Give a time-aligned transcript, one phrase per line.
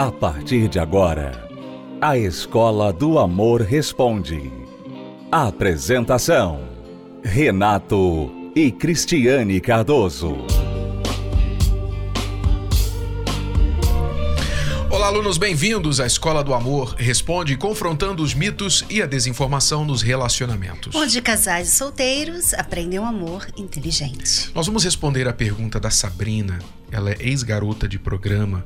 [0.00, 1.46] A partir de agora,
[2.00, 4.50] a Escola do Amor Responde.
[5.30, 6.66] Apresentação:
[7.22, 10.38] Renato e Cristiane Cardoso.
[14.88, 20.00] Olá, alunos, bem-vindos à Escola do Amor Responde, confrontando os mitos e a desinformação nos
[20.00, 20.94] relacionamentos.
[20.94, 24.50] Onde casais e solteiros aprendem um amor inteligente.
[24.54, 26.58] Nós vamos responder a pergunta da Sabrina.
[26.90, 28.64] Ela é ex-garota de programa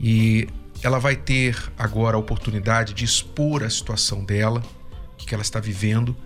[0.00, 0.48] e
[0.82, 4.62] ela vai ter agora a oportunidade de expor a situação dela,
[5.14, 6.16] o que ela está vivendo,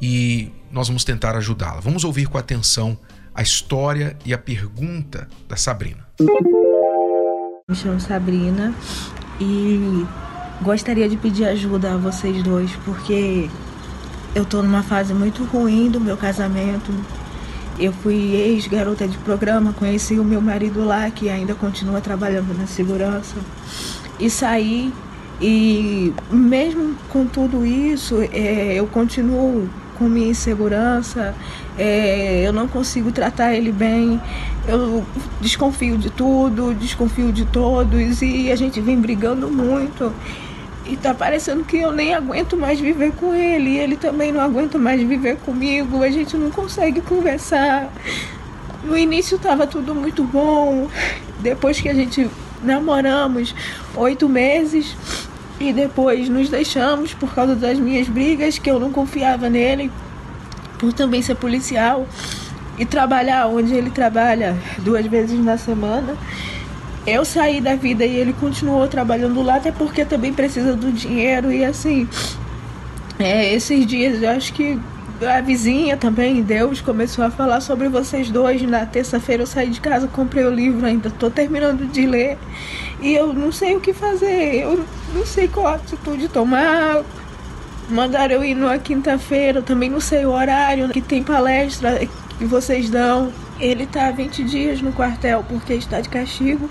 [0.00, 1.80] e nós vamos tentar ajudá-la.
[1.80, 2.98] Vamos ouvir com atenção
[3.34, 6.06] a história e a pergunta da Sabrina.
[7.68, 8.74] Me chamo Sabrina
[9.40, 10.06] e
[10.62, 13.50] gostaria de pedir ajuda a vocês dois, porque
[14.34, 16.92] eu tô numa fase muito ruim do meu casamento.
[17.78, 22.66] Eu fui ex-garota de programa, conheci o meu marido lá, que ainda continua trabalhando na
[22.66, 23.36] segurança,
[24.18, 24.92] e saí.
[25.40, 29.68] E mesmo com tudo isso, é, eu continuo
[29.98, 31.34] com minha insegurança,
[31.78, 34.20] é, eu não consigo tratar ele bem,
[34.66, 35.04] eu
[35.40, 40.12] desconfio de tudo, desconfio de todos e a gente vem brigando muito.
[40.88, 44.40] E tá parecendo que eu nem aguento mais viver com ele, e ele também não
[44.40, 47.92] aguenta mais viver comigo, a gente não consegue conversar.
[48.84, 50.88] No início tava tudo muito bom,
[51.40, 52.30] depois que a gente
[52.62, 53.54] namoramos
[53.96, 54.96] oito meses,
[55.58, 59.90] e depois nos deixamos por causa das minhas brigas, que eu não confiava nele,
[60.78, 62.06] por também ser policial
[62.78, 66.14] e trabalhar onde ele trabalha duas vezes na semana.
[67.06, 71.52] Eu saí da vida e ele continuou trabalhando lá, até porque também precisa do dinheiro.
[71.52, 72.08] E assim,
[73.16, 74.76] é, esses dias eu acho que
[75.24, 78.60] a vizinha também, Deus, começou a falar sobre vocês dois.
[78.62, 82.36] Na terça-feira eu saí de casa, comprei o livro, ainda estou terminando de ler.
[83.00, 84.84] E eu não sei o que fazer, eu
[85.14, 87.04] não sei qual atitude tomar.
[87.88, 92.00] Mandaram eu ir numa quinta-feira, também não sei o horário que tem palestra
[92.36, 93.32] que vocês dão.
[93.60, 96.68] Ele está há 20 dias no quartel porque está de castigo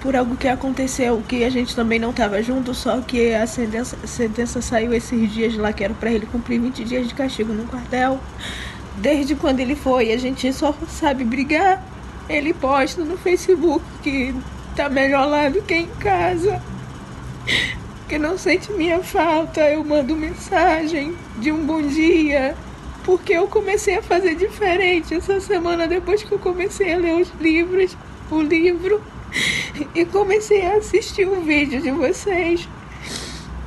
[0.00, 3.96] por algo que aconteceu, que a gente também não estava junto, só que a sentença,
[4.02, 7.52] a sentença saiu esses dias lá, que era para ele cumprir 20 dias de castigo
[7.52, 8.20] no quartel.
[8.96, 11.84] Desde quando ele foi, a gente só sabe brigar.
[12.28, 14.34] Ele posta no Facebook que
[14.74, 16.62] tá melhor lá do que em casa.
[18.08, 19.60] Que não sente minha falta.
[19.60, 22.56] Eu mando mensagem de um bom dia.
[23.04, 27.32] Porque eu comecei a fazer diferente essa semana depois que eu comecei a ler os
[27.40, 27.96] livros,
[28.30, 29.00] o livro
[29.94, 32.68] e comecei a assistir o vídeo de vocês.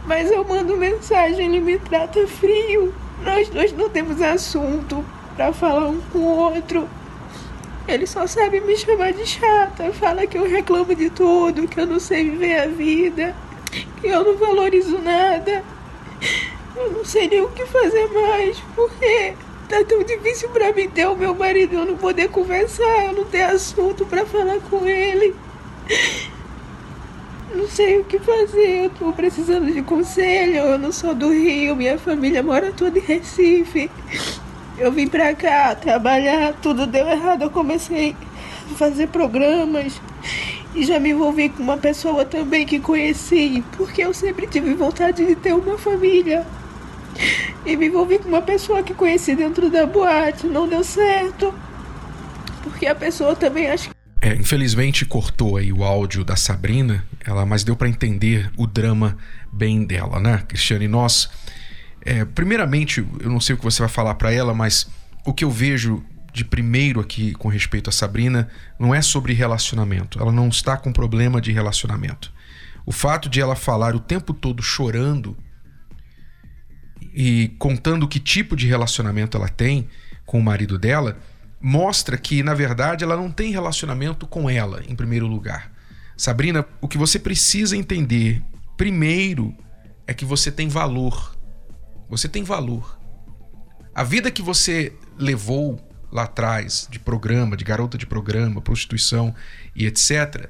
[0.06, 2.94] Mas eu mando mensagem, ele me trata frio.
[3.24, 5.06] Nós dois não temos assunto
[5.36, 6.90] para falar um com o outro.
[7.88, 11.88] Ele só sabe me chamar de chata, fala que eu reclamo de tudo, que eu
[11.88, 13.36] não sei viver a vida,
[14.00, 15.64] que eu não valorizo nada.
[16.76, 19.34] Eu não sei nem o que fazer mais, porque
[19.68, 23.26] tá tão difícil para mim ter o meu marido, eu não poder conversar, eu não
[23.26, 25.36] ter assunto para falar com ele.
[27.54, 30.58] Não sei o que fazer, eu tô precisando de conselho.
[30.58, 33.90] Eu não sou do Rio, minha família mora toda em Recife.
[34.78, 37.42] Eu vim pra cá trabalhar, tudo deu errado.
[37.42, 38.16] Eu comecei
[38.72, 40.00] a fazer programas
[40.76, 45.26] e já me envolvi com uma pessoa também que conheci, porque eu sempre tive vontade
[45.26, 46.46] de ter uma família.
[47.66, 51.54] E me envolvi com uma pessoa que conheci dentro da boate, não deu certo.
[52.64, 53.90] Porque a pessoa também acha
[54.22, 59.18] é, infelizmente cortou aí o áudio da Sabrina, ela, mas deu para entender o drama
[59.52, 60.88] bem dela, né, Cristiane?
[60.88, 61.30] Nós,
[62.02, 64.90] é, primeiramente, eu não sei o que você vai falar para ela, mas
[65.26, 66.04] o que eu vejo
[66.34, 70.20] de primeiro aqui com respeito a Sabrina não é sobre relacionamento.
[70.20, 72.32] Ela não está com problema de relacionamento.
[72.86, 75.38] O fato de ela falar o tempo todo chorando
[77.14, 79.88] e contando que tipo de relacionamento ela tem
[80.26, 81.18] com o marido dela
[81.62, 85.72] mostra que, na verdade, ela não tem relacionamento com ela, em primeiro lugar.
[86.16, 88.42] Sabrina, o que você precisa entender
[88.78, 89.56] primeiro
[90.08, 91.36] é que você tem valor.
[92.10, 93.00] Você tem valor.
[93.94, 99.36] A vida que você levou lá atrás, de programa, de garota de programa, prostituição
[99.76, 100.50] e etc.,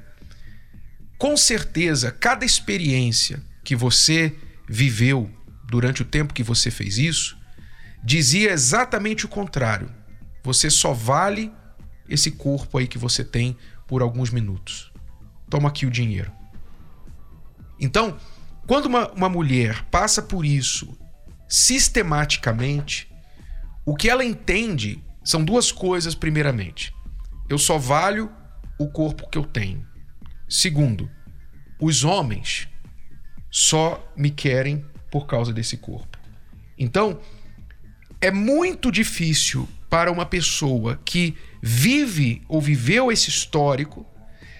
[1.18, 4.34] com certeza, cada experiência que você
[4.66, 5.30] viveu
[5.68, 7.36] durante o tempo que você fez isso
[8.02, 9.99] dizia exatamente o contrário
[10.42, 11.52] você só vale
[12.08, 13.56] esse corpo aí que você tem
[13.86, 14.92] por alguns minutos.
[15.48, 16.32] Toma aqui o dinheiro.
[17.78, 18.18] Então,
[18.66, 20.96] quando uma, uma mulher passa por isso
[21.48, 23.10] sistematicamente,
[23.84, 26.94] o que ela entende são duas coisas, primeiramente.
[27.48, 28.30] Eu só valho
[28.78, 29.84] o corpo que eu tenho.
[30.48, 31.10] Segundo,
[31.80, 32.68] os homens
[33.50, 36.18] só me querem por causa desse corpo.
[36.78, 37.20] Então,
[38.20, 44.06] é muito difícil para uma pessoa que vive ou viveu esse histórico,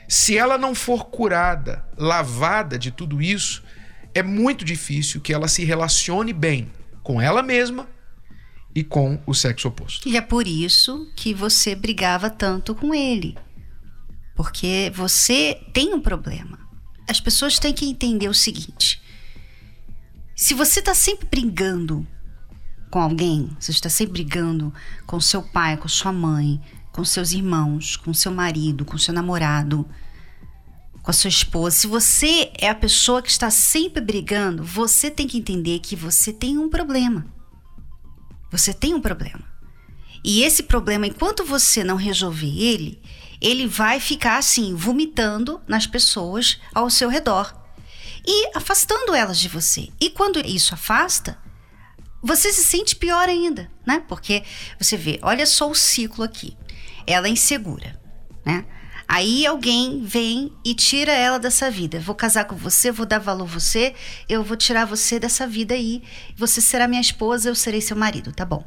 [0.08, 3.62] se ela não for curada, lavada de tudo isso,
[4.12, 6.68] é muito difícil que ela se relacione bem
[7.02, 7.88] com ela mesma
[8.74, 10.08] e com o sexo oposto.
[10.08, 13.38] E é por isso que você brigava tanto com ele.
[14.34, 16.58] Porque você tem um problema.
[17.08, 19.00] As pessoas têm que entender o seguinte:
[20.34, 22.06] se você está sempre brigando
[22.90, 24.72] com alguém, você está sempre brigando
[25.06, 26.60] com seu pai, com sua mãe,
[26.92, 29.88] com seus irmãos, com seu marido, com seu namorado,
[31.02, 35.26] com a sua esposa, se você é a pessoa que está sempre brigando, você tem
[35.26, 37.26] que entender que você tem um problema.
[38.50, 39.42] Você tem um problema.
[40.22, 43.00] E esse problema, enquanto você não resolver ele,
[43.40, 47.54] ele vai ficar assim, vomitando nas pessoas ao seu redor
[48.26, 49.88] e afastando elas de você.
[49.98, 51.38] E quando isso afasta,
[52.22, 54.02] você se sente pior ainda, né?
[54.08, 54.42] Porque
[54.78, 56.56] você vê, olha só o ciclo aqui.
[57.06, 57.98] Ela é insegura,
[58.44, 58.64] né?
[59.12, 61.98] Aí alguém vem e tira ela dessa vida.
[61.98, 63.92] Vou casar com você, vou dar valor a você,
[64.28, 66.02] eu vou tirar você dessa vida aí.
[66.36, 68.64] Você será minha esposa, eu serei seu marido, tá bom?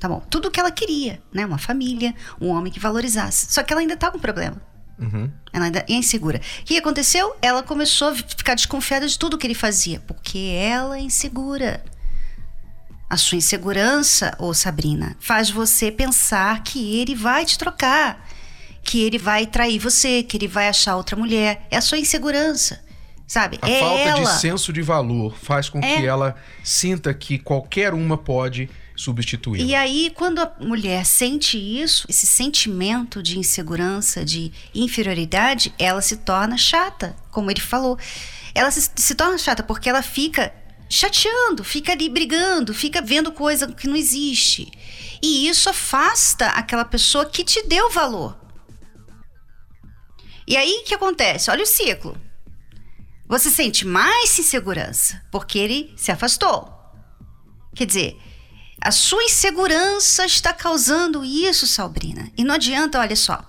[0.00, 0.20] Tá bom.
[0.30, 1.44] Tudo o que ela queria, né?
[1.44, 3.52] Uma família, um homem que valorizasse.
[3.52, 4.56] Só que ela ainda tá com problema.
[4.98, 5.30] Uhum.
[5.52, 6.40] Ela ainda é insegura.
[6.60, 7.36] O que aconteceu?
[7.42, 11.84] Ela começou a ficar desconfiada de tudo que ele fazia, porque ela é insegura.
[13.12, 18.26] A sua insegurança, ô Sabrina, faz você pensar que ele vai te trocar,
[18.82, 21.66] que ele vai trair você, que ele vai achar outra mulher.
[21.70, 22.82] É a sua insegurança.
[23.26, 23.58] Sabe?
[23.60, 24.20] A é falta ela.
[24.20, 25.96] de senso de valor faz com É.
[25.96, 29.62] que ela sinta que qualquer uma pode substituí-la.
[29.62, 36.16] E aí, quando a mulher sente isso, esse sentimento de insegurança, de inferioridade, ela se
[36.16, 37.98] torna chata, como ele falou.
[38.54, 40.50] Ela se, se torna chata porque ela fica
[40.92, 44.70] chateando, fica ali brigando, fica vendo coisa que não existe.
[45.22, 48.38] E isso afasta aquela pessoa que te deu valor.
[50.46, 51.50] E aí o que acontece?
[51.50, 52.20] Olha o ciclo.
[53.26, 56.70] Você sente mais insegurança porque ele se afastou.
[57.74, 58.20] Quer dizer,
[58.78, 62.30] a sua insegurança está causando isso, Sabrina.
[62.36, 63.42] E não adianta, olha só.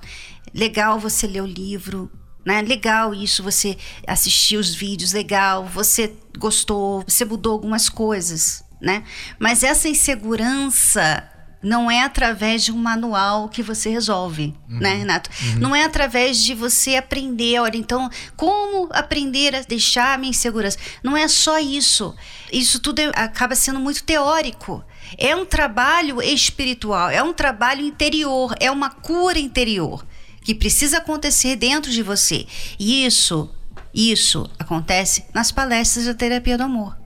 [0.53, 2.09] Legal você ler o livro,
[2.45, 2.61] né?
[2.61, 9.03] Legal isso, você assistir os vídeos, legal, você gostou, você mudou algumas coisas, né?
[9.39, 11.29] Mas essa insegurança
[11.61, 15.29] não é através de um manual que você resolve, né, Renato?
[15.57, 20.77] Não é através de você aprender, olha, então, como aprender a deixar a minha insegurança?
[21.01, 22.13] Não é só isso.
[22.51, 24.83] Isso tudo é- acaba sendo muito teórico.
[25.17, 30.05] É um trabalho espiritual, é um trabalho interior, é uma cura interior
[30.43, 32.45] que precisa acontecer dentro de você.
[32.79, 33.49] E isso,
[33.93, 36.97] isso acontece nas palestras da terapia do amor.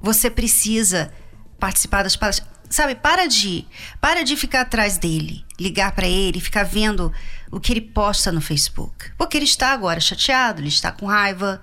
[0.00, 1.12] Você precisa
[1.58, 2.50] participar das palestras.
[2.68, 3.66] Sabe, para de,
[4.00, 7.12] para de ficar atrás dele, ligar para ele, ficar vendo
[7.50, 9.12] o que ele posta no Facebook.
[9.18, 11.62] Porque ele está agora chateado, ele está com raiva.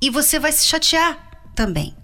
[0.00, 1.18] E você vai se chatear
[1.56, 1.96] também.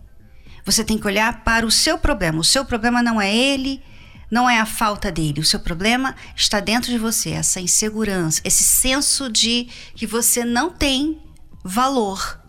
[0.65, 2.41] Você tem que olhar para o seu problema.
[2.41, 3.83] O seu problema não é ele,
[4.31, 5.41] não é a falta dele.
[5.41, 10.71] O seu problema está dentro de você, essa insegurança, esse senso de que você não
[10.71, 11.23] tem
[11.65, 12.41] valor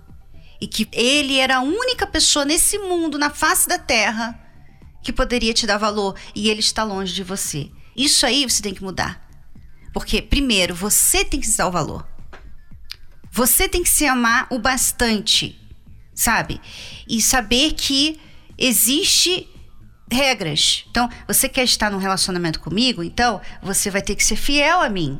[0.59, 4.39] e que ele era a única pessoa nesse mundo, na face da terra,
[5.03, 7.69] que poderia te dar valor e ele está longe de você.
[7.95, 9.21] Isso aí você tem que mudar.
[9.93, 12.05] Porque, primeiro, você tem que se dar o valor.
[13.31, 15.59] Você tem que se amar o bastante,
[16.13, 16.59] sabe?
[17.07, 18.19] E saber que
[18.57, 19.47] existe
[20.11, 20.85] regras.
[20.89, 23.03] Então, você quer estar num relacionamento comigo?
[23.03, 25.19] Então, você vai ter que ser fiel a mim.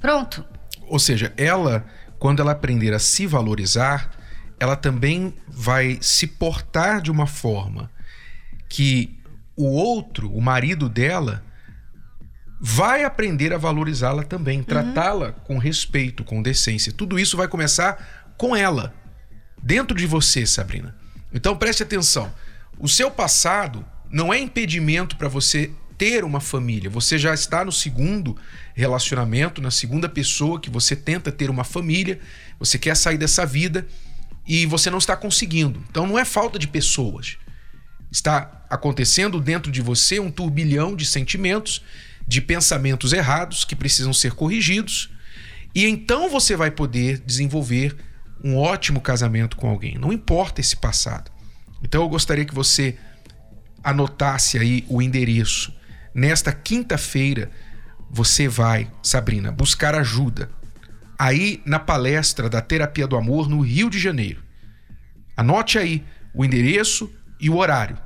[0.00, 0.44] Pronto.
[0.82, 1.84] Ou seja, ela,
[2.18, 4.10] quando ela aprender a se valorizar,
[4.58, 7.90] ela também vai se portar de uma forma
[8.68, 9.18] que
[9.56, 11.42] o outro, o marido dela,
[12.60, 16.92] vai aprender a valorizá-la também, tratá-la com respeito, com decência.
[16.92, 18.94] Tudo isso vai começar com ela,
[19.62, 20.94] dentro de você, Sabrina.
[21.32, 22.32] Então preste atenção.
[22.78, 23.84] O seu passado
[24.16, 26.88] não é impedimento para você ter uma família.
[26.88, 28.34] Você já está no segundo
[28.74, 32.18] relacionamento, na segunda pessoa que você tenta ter uma família,
[32.58, 33.86] você quer sair dessa vida
[34.46, 35.84] e você não está conseguindo.
[35.90, 37.36] Então não é falta de pessoas.
[38.10, 41.82] Está acontecendo dentro de você um turbilhão de sentimentos,
[42.26, 45.10] de pensamentos errados que precisam ser corrigidos,
[45.74, 47.94] e então você vai poder desenvolver
[48.42, 49.98] um ótimo casamento com alguém.
[49.98, 51.30] Não importa esse passado.
[51.82, 52.96] Então eu gostaria que você
[53.86, 55.72] anotasse aí o endereço.
[56.12, 57.50] Nesta quinta-feira
[58.10, 60.50] você vai, Sabrina, buscar ajuda
[61.16, 64.42] aí na palestra da Terapia do Amor no Rio de Janeiro.
[65.36, 67.08] Anote aí o endereço
[67.40, 67.96] e o horário.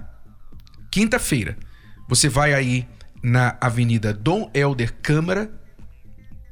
[0.90, 1.56] Quinta-feira,
[2.06, 2.86] você vai aí
[3.22, 5.50] na Avenida Dom Helder Câmara,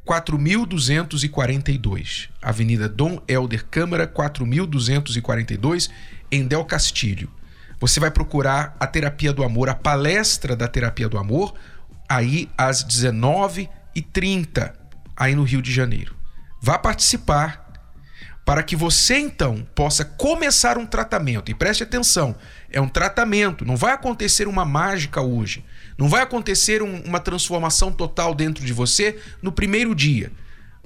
[0.06, 2.30] 4242.
[2.40, 5.90] Avenida Dom Helder Câmara, 4242,
[6.32, 7.30] em Del Castilho.
[7.80, 11.54] Você vai procurar a Terapia do Amor, a palestra da Terapia do Amor,
[12.08, 14.72] aí às 19h30,
[15.16, 16.16] aí no Rio de Janeiro.
[16.60, 17.68] Vá participar
[18.44, 21.50] para que você então possa começar um tratamento.
[21.50, 22.34] E preste atenção,
[22.70, 25.62] é um tratamento, não vai acontecer uma mágica hoje.
[25.98, 30.32] Não vai acontecer um, uma transformação total dentro de você no primeiro dia.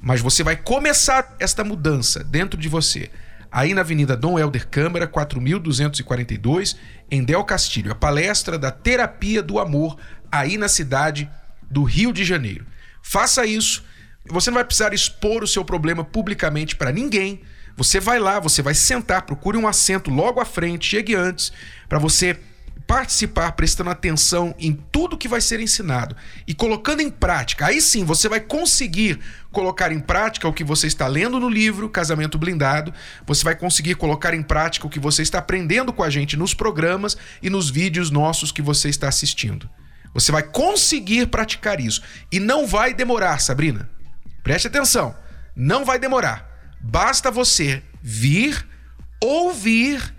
[0.01, 3.09] Mas você vai começar esta mudança dentro de você.
[3.53, 6.75] Aí na Avenida Dom Helder Câmara, 4242,
[7.11, 9.99] em Del Castilho, a palestra da Terapia do Amor,
[10.31, 11.31] aí na cidade
[11.71, 12.67] do Rio de Janeiro.
[13.03, 13.85] Faça isso.
[14.27, 17.43] Você não vai precisar expor o seu problema publicamente para ninguém.
[17.77, 21.53] Você vai lá, você vai sentar, procure um assento logo à frente, chegue antes,
[21.89, 22.39] para você
[22.87, 27.67] participar, prestando atenção em tudo que vai ser ensinado e colocando em prática.
[27.67, 29.21] Aí sim você vai conseguir
[29.51, 32.93] colocar em prática o que você está lendo no livro Casamento Blindado,
[33.27, 36.55] você vai conseguir colocar em prática o que você está aprendendo com a gente nos
[36.55, 39.69] programas e nos vídeos nossos que você está assistindo.
[40.15, 43.89] Você vai conseguir praticar isso e não vai demorar, Sabrina.
[44.43, 45.15] Preste atenção,
[45.55, 46.49] não vai demorar.
[46.81, 48.67] Basta você vir,
[49.23, 50.15] ouvir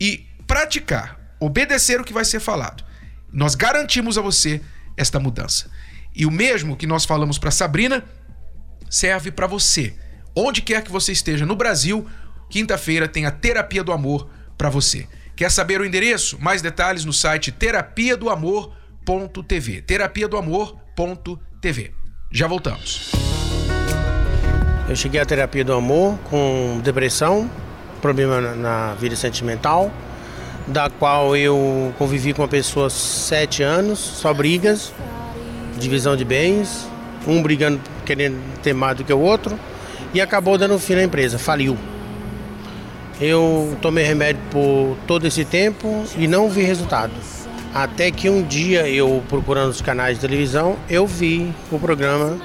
[0.00, 2.84] e praticar, obedecer o que vai ser falado.
[3.32, 4.60] Nós garantimos a você
[4.96, 5.70] esta mudança.
[6.14, 8.04] E o mesmo que nós falamos para Sabrina
[8.88, 9.94] serve para você.
[10.36, 12.06] Onde quer que você esteja no Brasil,
[12.48, 15.08] quinta-feira tem a Terapia do Amor para você.
[15.34, 16.38] Quer saber o endereço?
[16.40, 19.82] Mais detalhes no site terapia do amor.tv.
[19.82, 21.94] Terapia do amor.tv.
[22.30, 23.10] Já voltamos.
[24.88, 27.50] Eu cheguei à terapia do amor com depressão,
[28.00, 29.90] problema na vida sentimental,
[30.66, 34.92] da qual eu convivi com uma pessoa sete anos, só brigas,
[35.78, 36.86] divisão de bens,
[37.26, 39.58] um brigando querendo ter mais do que o outro,
[40.14, 41.76] e acabou dando fim na empresa, faliu.
[43.20, 47.12] Eu tomei remédio por todo esse tempo e não vi resultado.
[47.74, 52.38] Até que um dia eu procurando os canais de televisão, eu vi o programa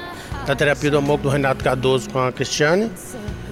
[0.45, 2.91] da terapia do amor do Renato Cardoso com a Cristiane,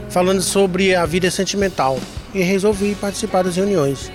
[0.10, 2.00] falando sobre a vida sentimental
[2.34, 4.12] e resolvi participar das reuniões.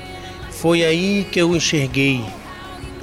[0.60, 2.22] Foi aí que eu enxerguei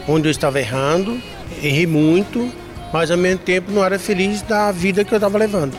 [0.08, 1.20] onde eu estava errando,
[1.62, 2.52] errei muito,
[2.94, 5.76] mas ao mesmo tempo não era feliz da vida que eu estava levando.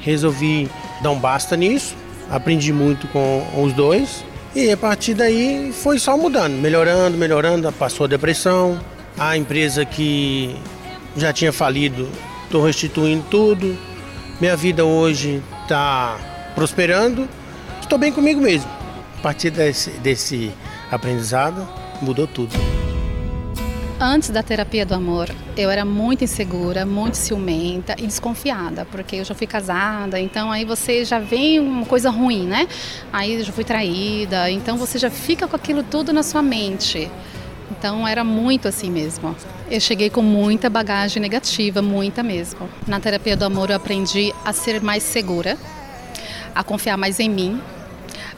[0.00, 0.66] Resolvi
[1.02, 1.94] dar um basta nisso,
[2.30, 4.24] aprendi muito com os dois
[4.56, 8.80] e a partir daí foi só mudando, melhorando, melhorando, passou a depressão,
[9.18, 10.56] a empresa que
[11.18, 12.08] já tinha falido
[12.44, 13.76] estou restituindo tudo.
[14.40, 16.16] Minha vida hoje está
[16.54, 17.28] prosperando.
[17.78, 18.70] Estou bem comigo mesmo.
[19.18, 20.50] A partir desse, desse
[20.90, 21.66] aprendizado,
[22.02, 22.54] mudou tudo.
[24.02, 29.24] Antes da terapia do amor, eu era muito insegura, muito ciumenta e desconfiada, porque eu
[29.24, 32.66] já fui casada, então aí você já vem uma coisa ruim, né?
[33.12, 37.10] Aí eu já fui traída, então você já fica com aquilo tudo na sua mente.
[37.70, 39.36] Então era muito assim mesmo.
[39.70, 42.68] Eu cheguei com muita bagagem negativa, muita mesmo.
[42.86, 45.58] Na terapia do amor eu aprendi a ser mais segura,
[46.54, 47.60] a confiar mais em mim,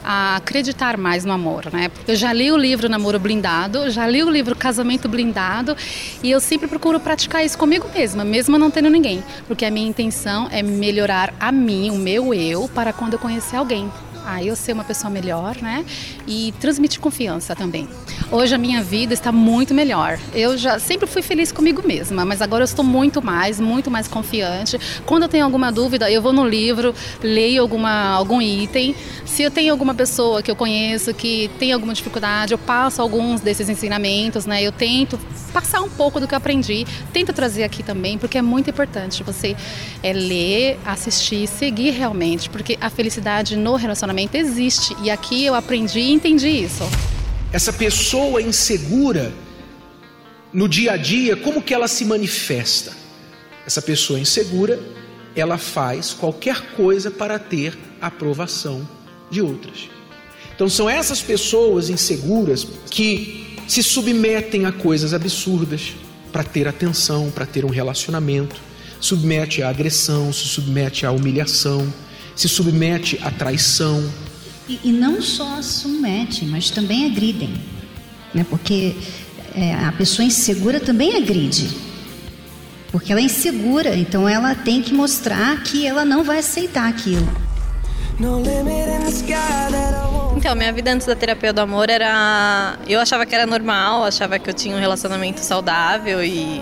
[0.03, 1.89] a acreditar mais no amor, né?
[2.07, 5.75] Eu já li o livro Namoro Blindado, já li o livro Casamento Blindado
[6.21, 9.87] e eu sempre procuro praticar isso comigo mesma, mesmo não tendo ninguém, porque a minha
[9.87, 13.91] intenção é melhorar a mim, o meu eu, para quando eu conhecer alguém
[14.25, 15.85] a eu ser uma pessoa melhor, né?
[16.27, 17.87] E transmitir confiança também.
[18.31, 20.19] Hoje a minha vida está muito melhor.
[20.33, 24.07] Eu já sempre fui feliz comigo mesma, mas agora eu estou muito mais, muito mais
[24.07, 24.79] confiante.
[25.05, 28.95] Quando eu tenho alguma dúvida, eu vou no livro, leio alguma, algum item.
[29.25, 33.41] Se eu tenho alguma pessoa que eu conheço que tem alguma dificuldade, eu passo alguns
[33.41, 34.63] desses ensinamentos, né?
[34.63, 35.19] Eu tento
[35.53, 39.21] passar um pouco do que eu aprendi, tento trazer aqui também, porque é muito importante
[39.21, 39.55] você
[40.01, 44.95] é, ler, assistir, seguir realmente, porque a felicidade no relacionamento relacionamento existe.
[45.01, 46.83] E aqui eu aprendi e entendi isso.
[47.51, 49.33] Essa pessoa insegura
[50.53, 52.93] no dia a dia, como que ela se manifesta?
[53.65, 54.79] Essa pessoa insegura,
[55.35, 58.87] ela faz qualquer coisa para ter aprovação
[59.31, 59.89] de outras.
[60.55, 65.93] Então são essas pessoas inseguras que se submetem a coisas absurdas
[66.31, 68.55] para ter atenção, para ter um relacionamento,
[68.99, 71.91] submete à agressão, se submete à humilhação,
[72.35, 74.09] se submete à traição.
[74.67, 77.53] E, e não só submete, mas também agridem.
[78.33, 78.45] Né?
[78.49, 78.95] Porque
[79.55, 81.69] é, a pessoa insegura também agride.
[82.91, 87.27] porque ela é insegura, então ela tem que mostrar que ela não vai aceitar aquilo.
[90.37, 92.77] Então, minha vida antes da terapia do amor era.
[92.87, 96.61] Eu achava que era normal, achava que eu tinha um relacionamento saudável e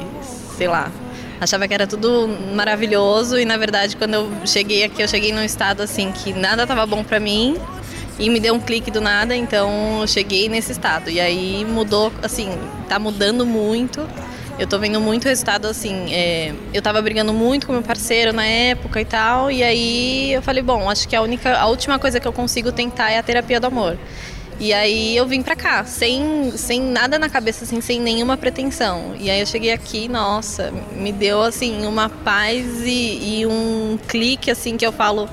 [0.58, 0.92] sei lá.
[1.42, 5.44] Achava que era tudo maravilhoso e na verdade quando eu cheguei aqui, eu cheguei num
[5.44, 7.58] estado assim que nada estava bom para mim
[8.20, 11.10] e me deu um clique do nada, então eu cheguei nesse estado.
[11.10, 12.50] E aí mudou, assim,
[12.88, 14.08] tá mudando muito.
[14.60, 16.14] Eu tô vendo muito resultado assim.
[16.14, 19.50] É, eu tava brigando muito com meu parceiro na época e tal.
[19.50, 22.72] E aí eu falei, bom, acho que a única, a última coisa que eu consigo
[22.72, 23.98] tentar é a terapia do amor.
[24.62, 29.16] E aí eu vim pra cá, sem, sem nada na cabeça, assim, sem nenhuma pretensão.
[29.20, 34.52] E aí eu cheguei aqui, nossa, me deu assim uma paz e, e um clique
[34.52, 35.28] assim que eu falo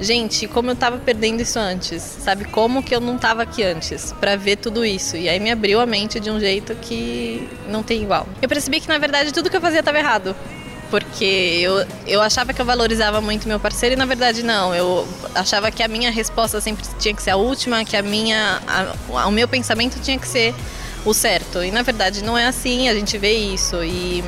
[0.00, 2.44] gente, como eu tava perdendo isso antes, sabe?
[2.46, 5.16] Como que eu não tava aqui antes para ver tudo isso.
[5.16, 8.26] E aí me abriu a mente de um jeito que não tem igual.
[8.42, 10.34] Eu percebi que na verdade tudo que eu fazia estava errado.
[10.92, 14.74] Porque eu, eu achava que eu valorizava muito meu parceiro e na verdade não.
[14.74, 18.60] Eu achava que a minha resposta sempre tinha que ser a última, que a minha,
[18.68, 20.54] a, o meu pensamento tinha que ser
[21.02, 21.64] o certo.
[21.64, 23.82] E na verdade não é assim, a gente vê isso.
[23.82, 24.22] E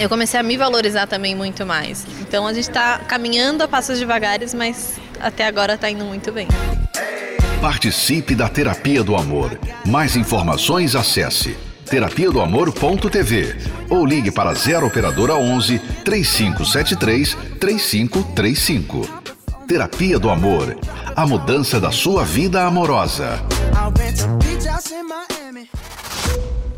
[0.00, 2.04] eu comecei a me valorizar também muito mais.
[2.22, 6.48] Então a gente está caminhando a passos devagares, mas até agora está indo muito bem.
[7.60, 9.56] Participe da Terapia do Amor.
[9.86, 11.56] Mais informações acesse
[11.88, 13.56] terapia do amor.tv
[13.88, 19.08] ou ligue para 0 operadora 11 3573 3535.
[19.66, 20.78] Terapia do Amor.
[21.16, 23.42] A mudança da sua vida amorosa.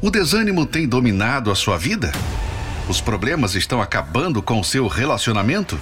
[0.00, 2.12] O desânimo tem dominado a sua vida?
[2.88, 5.78] Os problemas estão acabando com o seu relacionamento?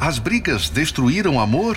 [0.00, 1.76] As brigas destruíram o amor?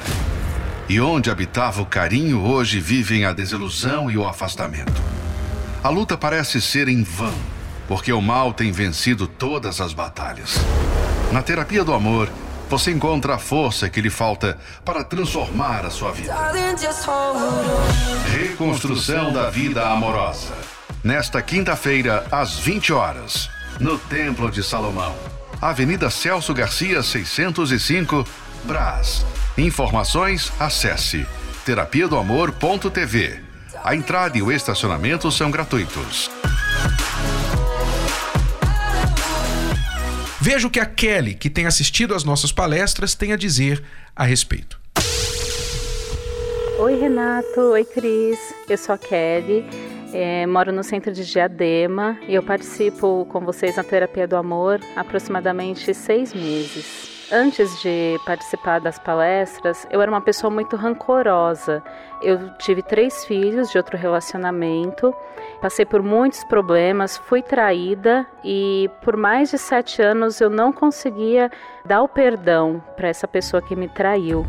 [0.87, 5.09] E onde habitava o carinho, hoje vivem a desilusão e o afastamento.
[5.81, 7.33] A luta parece ser em vão,
[7.87, 10.57] porque o mal tem vencido todas as batalhas.
[11.31, 12.29] Na terapia do amor,
[12.69, 16.35] você encontra a força que lhe falta para transformar a sua vida.
[18.29, 20.53] Reconstrução da vida amorosa.
[21.01, 25.15] Nesta quinta-feira, às 20 horas no Templo de Salomão.
[25.61, 28.25] Avenida Celso Garcia, 605,
[28.65, 29.25] Brás.
[29.57, 31.25] Informações, acesse
[31.65, 33.48] terapia do amor.tv.
[33.83, 36.29] A entrada e o estacionamento são gratuitos.
[40.41, 43.83] Veja o que a Kelly, que tem assistido às nossas palestras, tem a dizer
[44.15, 44.79] a respeito.
[46.79, 47.59] Oi, Renato.
[47.59, 48.39] Oi, Cris.
[48.67, 49.65] Eu sou a Kelly
[50.13, 54.79] é, moro no centro de Diadema e eu participo com vocês na terapia do amor
[54.95, 57.18] há aproximadamente seis meses.
[57.31, 61.83] Antes de participar das palestras, eu era uma pessoa muito rancorosa.
[62.23, 65.13] Eu tive três filhos de outro relacionamento,
[65.61, 71.51] passei por muitos problemas, fui traída e por mais de sete anos eu não conseguia
[71.85, 74.43] dar o perdão para essa pessoa que me traiu.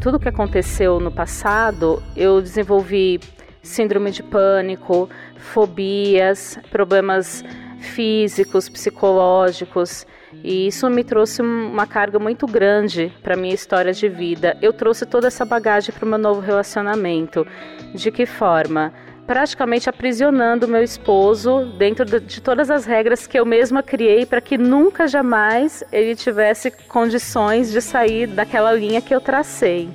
[0.00, 3.18] Tudo que aconteceu no passado, eu desenvolvi
[3.64, 7.44] síndrome de pânico, fobias, problemas
[7.80, 10.06] físicos, psicológicos.
[10.44, 14.56] E isso me trouxe uma carga muito grande para minha história de vida.
[14.60, 17.46] Eu trouxe toda essa bagagem para o meu novo relacionamento.
[17.94, 18.92] De que forma?
[19.26, 24.58] Praticamente aprisionando meu esposo dentro de todas as regras que eu mesma criei para que
[24.58, 29.88] nunca jamais ele tivesse condições de sair daquela linha que eu tracei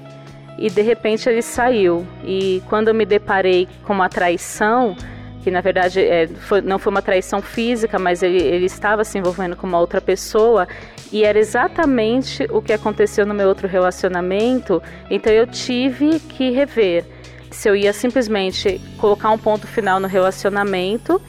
[0.58, 2.06] e de repente ele saiu.
[2.24, 4.96] E quando eu me deparei com uma traição,
[5.48, 9.18] que na verdade é, foi, não foi uma traição física, mas ele, ele estava se
[9.18, 10.68] envolvendo com uma outra pessoa,
[11.10, 17.06] e era exatamente o que aconteceu no meu outro relacionamento, então eu tive que rever
[17.50, 21.22] se eu ia simplesmente colocar um ponto final no relacionamento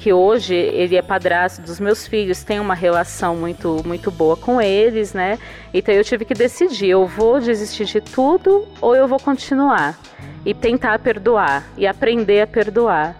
[0.00, 4.60] que hoje ele é padrasto dos meus filhos, tem uma relação muito, muito boa com
[4.60, 5.38] eles, né?
[5.72, 9.96] Então eu tive que decidir, eu vou desistir de tudo ou eu vou continuar
[10.44, 13.14] e tentar perdoar e aprender a perdoar.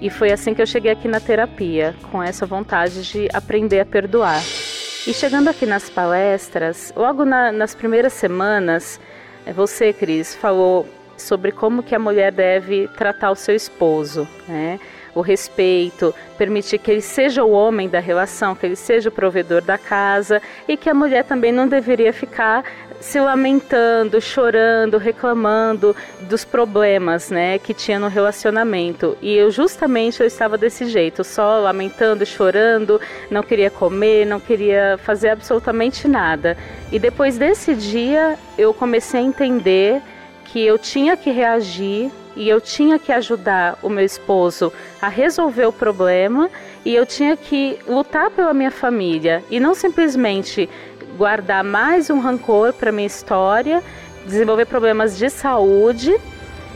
[0.00, 3.86] E foi assim que eu cheguei aqui na terapia, com essa vontade de aprender a
[3.86, 4.42] perdoar.
[5.06, 9.00] E chegando aqui nas palestras, logo na, nas primeiras semanas,
[9.54, 14.78] você, Cris, falou sobre como que a mulher deve tratar o seu esposo, né?
[15.14, 19.62] O respeito, permitir que ele seja o homem da relação, que ele seja o provedor
[19.62, 22.64] da casa e que a mulher também não deveria ficar
[23.00, 29.18] se lamentando, chorando, reclamando dos problemas, né, que tinha no relacionamento.
[29.20, 34.98] E eu justamente eu estava desse jeito, só lamentando, chorando, não queria comer, não queria
[35.02, 36.56] fazer absolutamente nada.
[36.92, 40.00] E depois desse dia eu comecei a entender
[40.44, 45.66] que eu tinha que reagir e eu tinha que ajudar o meu esposo a resolver
[45.66, 46.50] o problema
[46.84, 50.68] e eu tinha que lutar pela minha família e não simplesmente
[51.16, 53.82] guardar mais um rancor para minha história,
[54.26, 56.18] desenvolver problemas de saúde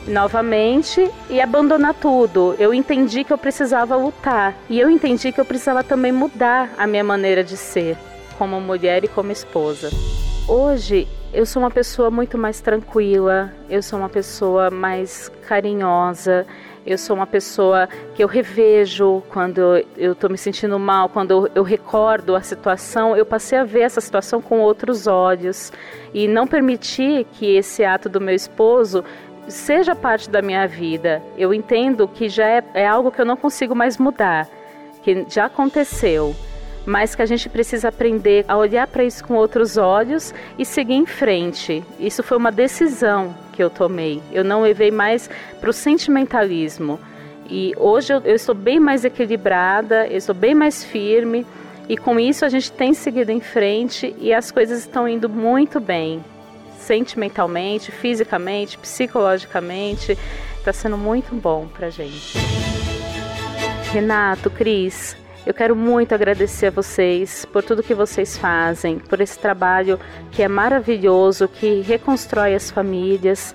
[0.07, 2.55] novamente e abandonar tudo.
[2.59, 6.87] Eu entendi que eu precisava lutar e eu entendi que eu precisava também mudar a
[6.87, 7.97] minha maneira de ser
[8.39, 9.91] como mulher e como esposa.
[10.49, 16.47] Hoje eu sou uma pessoa muito mais tranquila, eu sou uma pessoa mais carinhosa,
[16.87, 19.61] eu sou uma pessoa que eu revejo quando
[19.99, 24.01] eu estou me sentindo mal, quando eu, recordo a situação, eu passei a ver essa
[24.01, 25.71] situação com outros olhos
[26.15, 29.05] e não permitir que esse ato do meu esposo
[29.47, 31.23] seja parte da minha vida.
[31.37, 34.49] Eu entendo que já é, é algo que eu não consigo mais mudar,
[35.03, 36.35] que já aconteceu
[36.87, 40.95] mas que a gente precisa aprender a olhar para isso com outros olhos e seguir
[40.95, 41.83] em frente.
[41.99, 44.23] Isso foi uma decisão que eu tomei.
[44.33, 45.29] Eu não levei mais
[45.61, 47.01] para o sentimentalismo.
[47.51, 51.45] E hoje eu, eu estou bem mais equilibrada, eu estou bem mais firme.
[51.89, 55.81] E com isso a gente tem seguido em frente e as coisas estão indo muito
[55.81, 56.25] bem.
[56.79, 60.17] Sentimentalmente, fisicamente, psicologicamente.
[60.59, 62.39] Está sendo muito bom para gente.
[63.93, 65.17] Renato, Cris,
[65.47, 69.99] eu quero muito agradecer a vocês por tudo que vocês fazem, por esse trabalho
[70.33, 73.55] que é maravilhoso, que reconstrói as famílias.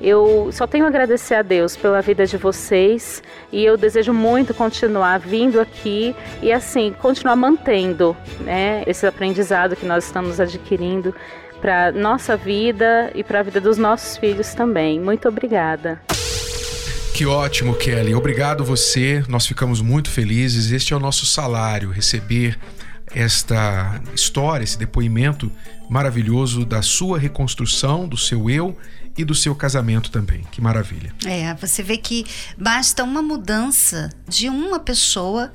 [0.00, 3.22] Eu só tenho a agradecer a Deus pela vida de vocês
[3.52, 9.86] e eu desejo muito continuar vindo aqui e assim continuar mantendo né, esse aprendizado que
[9.86, 11.14] nós estamos adquirindo
[11.60, 15.00] para nossa vida e para a vida dos nossos filhos também.
[15.00, 16.00] Muito obrigada.
[17.18, 18.14] Que ótimo, Kelly.
[18.14, 19.24] Obrigado você.
[19.26, 20.70] Nós ficamos muito felizes.
[20.70, 22.56] Este é o nosso salário, receber
[23.12, 25.50] esta história, esse depoimento
[25.90, 28.78] maravilhoso da sua reconstrução, do seu eu
[29.16, 30.44] e do seu casamento também.
[30.52, 31.12] Que maravilha.
[31.26, 32.24] É, você vê que
[32.56, 35.50] basta uma mudança de uma pessoa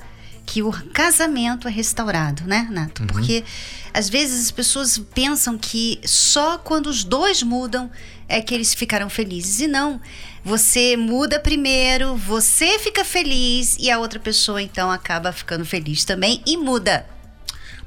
[0.46, 3.02] que o casamento é restaurado, né, Nato?
[3.02, 3.06] Uhum.
[3.06, 3.44] Porque
[3.92, 7.90] às vezes as pessoas pensam que só quando os dois mudam
[8.28, 9.60] é que eles ficarão felizes.
[9.60, 10.00] E não.
[10.44, 16.42] Você muda primeiro, você fica feliz e a outra pessoa então acaba ficando feliz também
[16.44, 17.06] e muda.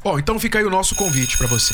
[0.03, 1.73] Bom, então fica aí o nosso convite para você.